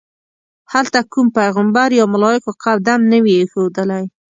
هلته 0.73 0.99
کوم 1.11 1.27
پیغمبر 1.39 1.89
یا 1.99 2.05
ملایکو 2.13 2.51
قدم 2.63 2.99
نه 3.11 3.17
وي 3.23 3.33
ایښودلی. 3.39 4.03